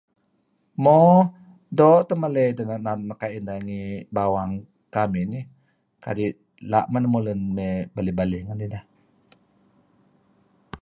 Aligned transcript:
Mo...do 0.83 1.89
tah 2.07 2.17
maley 2.21 2.49
dih 2.57 2.67
nah 2.83 2.95
nuk 3.07 3.17
kuayuh 3.21 3.37
inah 3.41 3.57
ngi 3.65 3.81
bawang 4.15 4.51
kamih 4.95 5.25
nih, 5.31 5.43
adih 6.09 6.27
lah 6.71 6.83
man 6.93 7.05
mulun 7.13 7.39
may 7.55 7.73
belih 7.95 8.13
belih 8.19 8.41
ngan 8.43 8.63
idih 8.65 8.83